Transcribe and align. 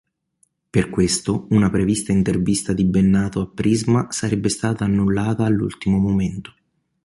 Per 0.71 0.89
questo, 0.89 1.45
una 1.51 1.69
prevista 1.69 2.11
intervista 2.11 2.73
di 2.73 2.85
Bennato 2.85 3.39
a 3.39 3.47
Prisma 3.47 4.07
sarebbe 4.11 4.49
stata 4.49 4.83
annullata 4.83 5.43
all'ultimo 5.45 5.99
momento. 5.99 6.55